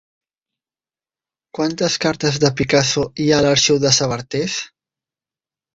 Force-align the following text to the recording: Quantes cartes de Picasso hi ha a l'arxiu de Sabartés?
Quantes 1.59 1.99
cartes 2.07 2.41
de 2.45 2.53
Picasso 2.63 3.07
hi 3.19 3.29
ha 3.35 3.39
a 3.43 3.47
l'arxiu 3.49 3.81
de 3.87 3.95
Sabartés? 4.01 4.59